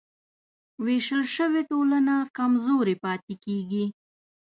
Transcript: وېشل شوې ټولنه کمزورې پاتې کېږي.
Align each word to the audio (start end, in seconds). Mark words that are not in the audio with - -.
وېشل 0.85 1.21
شوې 1.35 1.61
ټولنه 1.71 2.13
کمزورې 2.37 2.95
پاتې 3.03 3.33
کېږي. 3.45 3.85